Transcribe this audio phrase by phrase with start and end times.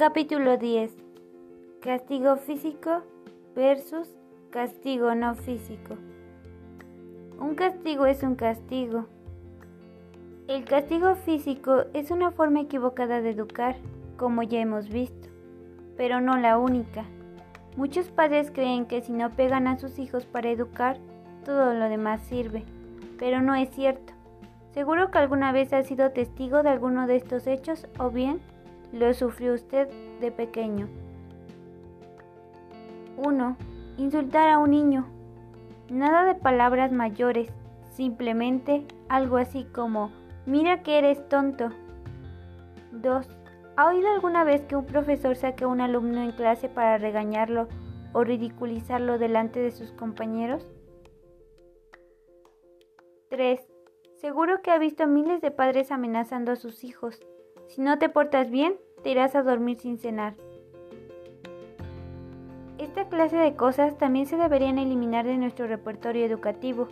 [0.00, 0.96] Capítulo 10.
[1.82, 3.02] Castigo físico
[3.54, 4.08] versus
[4.48, 5.98] castigo no físico.
[7.38, 9.04] Un castigo es un castigo.
[10.48, 13.76] El castigo físico es una forma equivocada de educar,
[14.16, 15.28] como ya hemos visto,
[15.98, 17.04] pero no la única.
[17.76, 20.96] Muchos padres creen que si no pegan a sus hijos para educar,
[21.44, 22.64] todo lo demás sirve,
[23.18, 24.14] pero no es cierto.
[24.72, 28.40] Seguro que alguna vez ha sido testigo de alguno de estos hechos o bien
[28.92, 29.88] lo sufrió usted
[30.20, 30.88] de pequeño.
[33.16, 33.56] 1.
[33.98, 35.06] Insultar a un niño.
[35.90, 37.52] Nada de palabras mayores,
[37.90, 40.10] simplemente algo así como,
[40.46, 41.70] mira que eres tonto.
[42.92, 43.28] 2.
[43.76, 47.68] ¿Ha oído alguna vez que un profesor saque a un alumno en clase para regañarlo
[48.12, 50.66] o ridiculizarlo delante de sus compañeros?
[53.30, 53.60] 3.
[54.16, 57.20] Seguro que ha visto miles de padres amenazando a sus hijos.
[57.70, 60.34] Si no te portas bien, te irás a dormir sin cenar.
[62.78, 66.88] Esta clase de cosas también se deberían eliminar de nuestro repertorio educativo,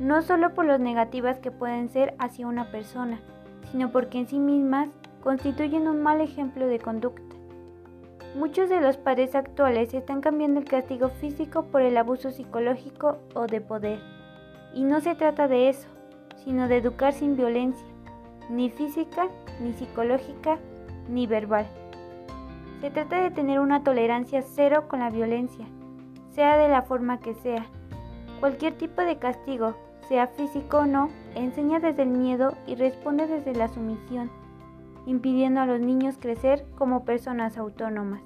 [0.00, 3.20] no solo por lo negativas que pueden ser hacia una persona,
[3.70, 4.88] sino porque en sí mismas
[5.22, 7.36] constituyen un mal ejemplo de conducta.
[8.34, 13.46] Muchos de los padres actuales están cambiando el castigo físico por el abuso psicológico o
[13.46, 14.00] de poder.
[14.74, 15.86] Y no se trata de eso
[16.44, 17.86] sino de educar sin violencia,
[18.50, 19.28] ni física,
[19.60, 20.58] ni psicológica,
[21.08, 21.66] ni verbal.
[22.80, 25.66] Se trata de tener una tolerancia cero con la violencia,
[26.30, 27.66] sea de la forma que sea.
[28.40, 29.74] Cualquier tipo de castigo,
[30.08, 34.30] sea físico o no, enseña desde el miedo y responde desde la sumisión,
[35.06, 38.22] impidiendo a los niños crecer como personas autónomas.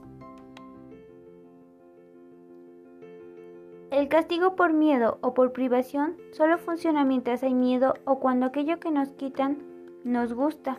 [3.90, 8.78] El castigo por miedo o por privación solo funciona mientras hay miedo o cuando aquello
[8.80, 9.75] que nos quitan
[10.06, 10.78] nos gusta.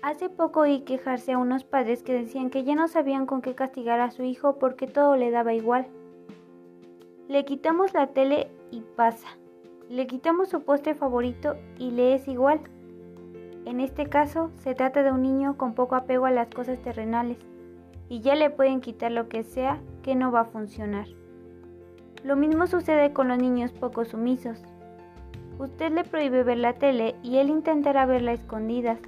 [0.00, 3.54] Hace poco oí quejarse a unos padres que decían que ya no sabían con qué
[3.54, 5.86] castigar a su hijo porque todo le daba igual.
[7.28, 9.28] Le quitamos la tele y pasa.
[9.90, 12.60] Le quitamos su postre favorito y le es igual.
[13.66, 17.38] En este caso, se trata de un niño con poco apego a las cosas terrenales,
[18.08, 21.06] y ya le pueden quitar lo que sea que no va a funcionar.
[22.22, 24.62] Lo mismo sucede con los niños poco sumisos.
[25.58, 28.98] Usted le prohíbe ver la tele y él intentará verla a escondidas.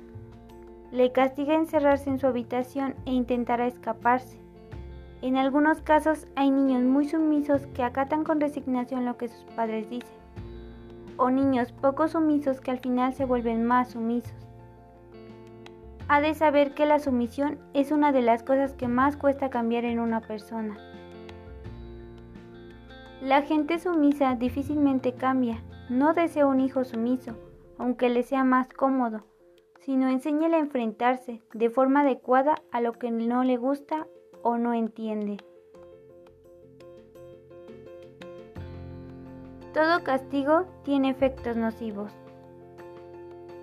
[0.93, 4.39] Le castiga encerrarse en su habitación e intentará escaparse.
[5.23, 9.91] En algunos casos hay niños muy sumisos que acatan con resignación lo que sus padres
[9.91, 10.17] dicen.
[11.17, 14.35] O niños poco sumisos que al final se vuelven más sumisos.
[16.09, 19.85] Ha de saber que la sumisión es una de las cosas que más cuesta cambiar
[19.85, 20.77] en una persona.
[23.21, 25.61] La gente sumisa difícilmente cambia.
[25.89, 27.37] No desea un hijo sumiso,
[27.79, 29.23] aunque le sea más cómodo,
[29.81, 34.09] sino enséñale a enfrentarse de forma adecuada a lo que no le gusta
[34.43, 35.37] o no entiende.
[39.73, 42.13] Todo castigo tiene efectos nocivos.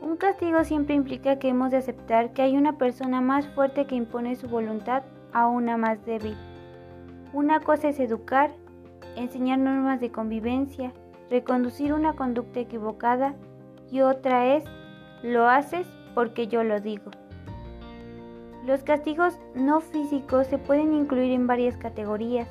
[0.01, 3.95] Un castigo siempre implica que hemos de aceptar que hay una persona más fuerte que
[3.95, 5.03] impone su voluntad
[5.33, 6.37] a una más débil.
[7.33, 8.51] Una cosa es educar
[9.15, 10.93] enseñar normas de convivencia,
[11.33, 13.33] reconducir una conducta equivocada
[13.89, 14.63] y otra es,
[15.23, 17.09] lo haces porque yo lo digo.
[18.67, 22.47] Los castigos no físicos se pueden incluir en varias categorías.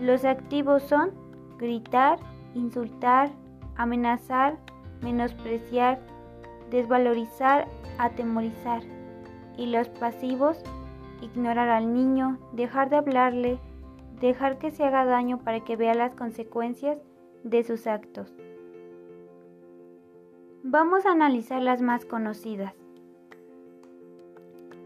[0.00, 1.12] Los activos son
[1.56, 2.18] gritar,
[2.54, 3.30] insultar,
[3.76, 4.56] amenazar,
[5.00, 6.00] menospreciar,
[6.68, 8.82] desvalorizar, atemorizar.
[9.56, 10.60] Y los pasivos,
[11.20, 13.60] ignorar al niño, dejar de hablarle,
[14.20, 16.98] dejar que se haga daño para que vea las consecuencias
[17.44, 18.32] de sus actos.
[20.62, 22.74] Vamos a analizar las más conocidas.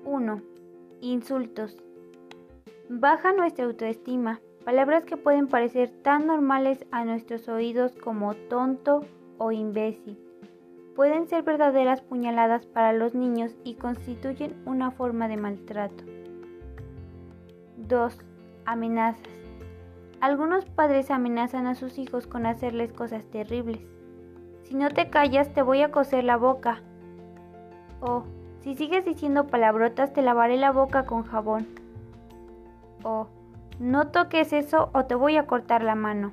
[0.04, 0.42] 1.
[1.00, 1.76] Insultos.
[2.88, 4.40] Baja nuestra autoestima.
[4.64, 9.04] Palabras que pueden parecer tan normales a nuestros oídos como tonto
[9.38, 10.18] o imbécil.
[10.94, 16.04] Pueden ser verdaderas puñaladas para los niños y constituyen una forma de maltrato.
[17.76, 18.18] 2
[18.64, 19.45] amenazas.
[20.20, 23.80] Algunos padres amenazan a sus hijos con hacerles cosas terribles.
[24.64, 26.80] Si no te callas te voy a coser la boca.
[28.00, 28.24] O,
[28.60, 31.66] si sigues diciendo palabrotas te lavaré la boca con jabón.
[33.02, 33.28] O,
[33.78, 36.32] no toques eso o te voy a cortar la mano.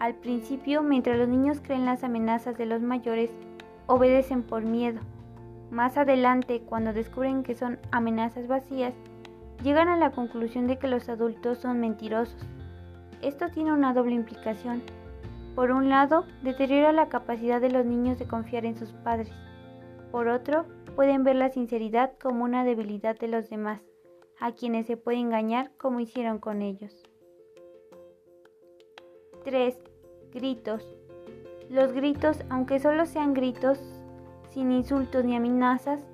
[0.00, 3.30] Al principio, mientras los niños creen las amenazas de los mayores,
[3.86, 5.00] obedecen por miedo.
[5.70, 8.94] Más adelante, cuando descubren que son amenazas vacías,
[9.62, 12.46] llegan a la conclusión de que los adultos son mentirosos.
[13.22, 14.82] Esto tiene una doble implicación.
[15.54, 19.32] Por un lado, deteriora la capacidad de los niños de confiar en sus padres.
[20.10, 20.66] Por otro,
[20.96, 23.80] pueden ver la sinceridad como una debilidad de los demás,
[24.40, 27.02] a quienes se puede engañar como hicieron con ellos.
[29.44, 29.76] 3.
[30.32, 30.96] Gritos.
[31.70, 33.78] Los gritos, aunque solo sean gritos,
[34.50, 36.04] sin insultos ni amenazas,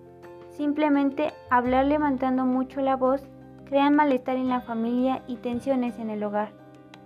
[0.61, 3.23] simplemente hablar levantando mucho la voz,
[3.65, 6.51] crean malestar en la familia y tensiones en el hogar,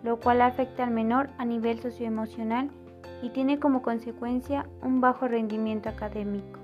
[0.02, 2.68] lo cual afecta al menor a nivel socioemocional
[3.22, 6.58] y tiene como consecuencia un bajo rendimiento académico.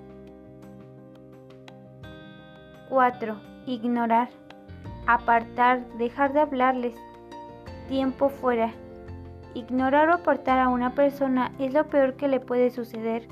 [2.89, 3.37] 4.
[3.67, 4.29] Ignorar.
[5.07, 6.97] Apartar, dejar de hablarles.
[7.87, 8.73] Tiempo fuera.
[9.55, 13.29] Ignorar o apartar a una persona es lo peor que le puede suceder,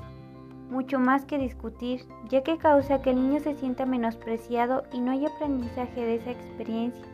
[0.69, 5.11] mucho más que discutir, ya que causa que el niño se sienta menospreciado y no
[5.11, 7.05] hay aprendizaje de esa experiencia,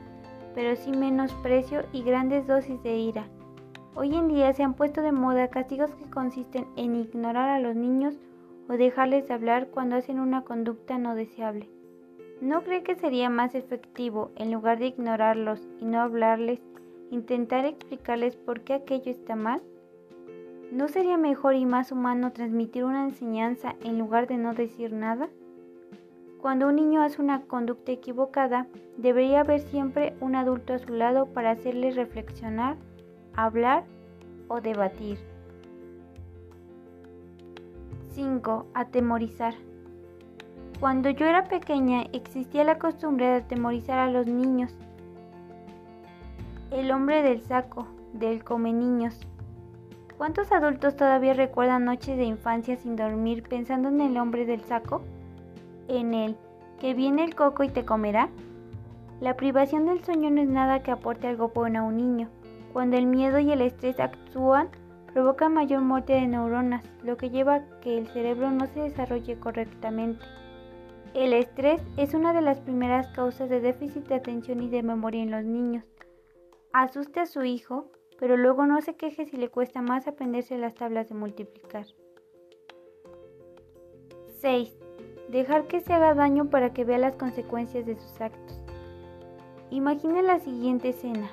[0.53, 3.27] pero sí menosprecio y grandes dosis de ira.
[3.95, 7.75] Hoy en día se han puesto de moda castigos que consisten en ignorar a los
[7.75, 8.19] niños
[8.67, 11.69] o dejarles hablar cuando hacen una conducta no deseable.
[12.41, 16.59] ¿No cree que sería más efectivo, en lugar de ignorarlos y no hablarles,
[17.09, 19.61] intentar explicarles por qué aquello está mal?
[20.71, 25.29] ¿No sería mejor y más humano transmitir una enseñanza en lugar de no decir nada?
[26.41, 28.67] Cuando un niño hace una conducta equivocada,
[28.97, 32.77] debería haber siempre un adulto a su lado para hacerle reflexionar
[33.35, 33.83] hablar
[34.47, 35.17] o debatir.
[38.13, 38.67] 5.
[38.73, 39.53] Atemorizar.
[40.79, 44.73] Cuando yo era pequeña existía la costumbre de atemorizar a los niños.
[46.71, 49.19] El hombre del saco, del come niños.
[50.17, 55.01] ¿Cuántos adultos todavía recuerdan noches de infancia sin dormir pensando en el hombre del saco?
[55.89, 56.37] En el
[56.79, 58.29] que viene el coco y te comerá.
[59.19, 62.29] La privación del sueño no es nada que aporte algo bueno a un niño.
[62.71, 64.69] Cuando el miedo y el estrés actúan,
[65.13, 69.37] provoca mayor muerte de neuronas, lo que lleva a que el cerebro no se desarrolle
[69.37, 70.25] correctamente.
[71.13, 75.23] El estrés es una de las primeras causas de déficit de atención y de memoria
[75.23, 75.85] en los niños.
[76.73, 80.75] Asuste a su hijo, pero luego no se queje si le cuesta más aprenderse las
[80.75, 81.85] tablas de multiplicar.
[84.39, 84.77] 6.
[85.29, 88.59] Dejar que se haga daño para que vea las consecuencias de sus actos.
[89.71, 91.29] Imagine la siguiente escena.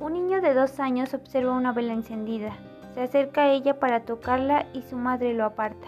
[0.00, 2.56] Un niño de dos años observa una vela encendida.
[2.94, 5.86] Se acerca a ella para tocarla y su madre lo aparta.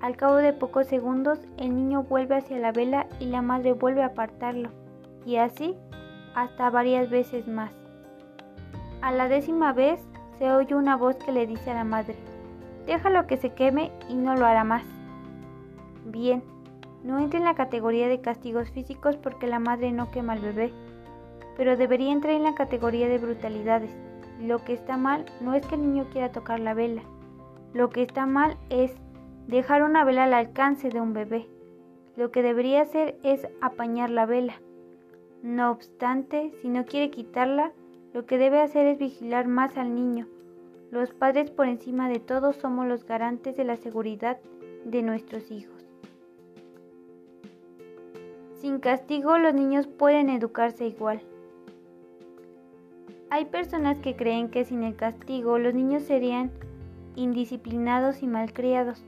[0.00, 4.02] Al cabo de pocos segundos, el niño vuelve hacia la vela y la madre vuelve
[4.02, 4.70] a apartarlo.
[5.26, 5.76] Y así
[6.34, 7.72] hasta varias veces más.
[9.00, 10.00] A la décima vez
[10.38, 12.16] se oye una voz que le dice a la madre,
[12.86, 14.84] déjalo que se queme y no lo hará más.
[16.04, 16.42] Bien,
[17.04, 20.72] no entra en la categoría de castigos físicos porque la madre no quema al bebé
[21.58, 23.90] pero debería entrar en la categoría de brutalidades.
[24.40, 27.02] Lo que está mal no es que el niño quiera tocar la vela.
[27.74, 28.92] Lo que está mal es
[29.48, 31.48] dejar una vela al alcance de un bebé.
[32.16, 34.54] Lo que debería hacer es apañar la vela.
[35.42, 37.72] No obstante, si no quiere quitarla,
[38.12, 40.26] lo que debe hacer es vigilar más al niño.
[40.90, 44.38] Los padres por encima de todo somos los garantes de la seguridad
[44.84, 45.86] de nuestros hijos.
[48.54, 51.20] Sin castigo los niños pueden educarse igual.
[53.30, 56.50] Hay personas que creen que sin el castigo los niños serían
[57.14, 59.04] indisciplinados y malcriados.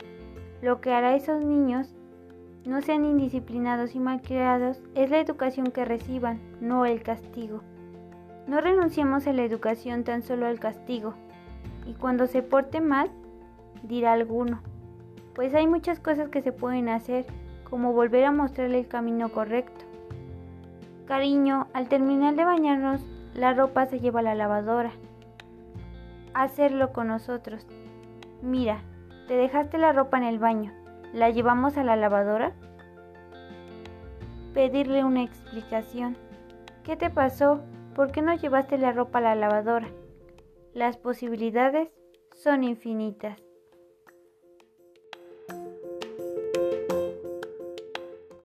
[0.61, 1.95] Lo que hará a esos niños
[2.67, 7.63] no sean indisciplinados y malcriados es la educación que reciban, no el castigo.
[8.51, 11.15] No renunciemos a la educación tan solo al castigo.
[11.87, 13.09] Y cuando se porte mal,
[13.85, 14.61] dirá alguno,
[15.37, 17.27] pues hay muchas cosas que se pueden hacer,
[17.63, 19.85] como volver a mostrarle el camino correcto.
[21.07, 23.01] Cariño, al terminar de bañarnos,
[23.35, 24.91] la ropa se lleva a la lavadora.
[26.35, 27.65] Hacerlo con nosotros.
[28.43, 28.83] Mira,
[29.29, 30.73] te dejaste la ropa en el baño.
[31.13, 32.51] ¿La llevamos a la lavadora?
[34.55, 36.17] Pedirle una explicación.
[36.83, 37.61] ¿Qué te pasó?
[38.01, 39.91] ¿Por qué no llevaste la ropa a la lavadora?
[40.73, 41.91] Las posibilidades
[42.35, 43.39] son infinitas.